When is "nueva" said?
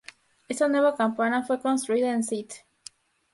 0.67-0.95